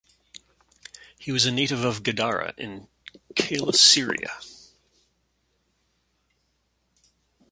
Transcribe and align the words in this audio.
He 1.19 1.31
was 1.31 1.45
a 1.45 1.51
native 1.51 1.83
of 1.85 2.01
Gadara 2.01 2.55
in 2.57 2.87
Coele-Syria. 3.35 4.31